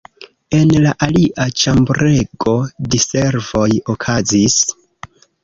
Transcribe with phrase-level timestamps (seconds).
[0.59, 2.55] En la alia ĉambrego
[2.95, 4.59] diservoj okazis.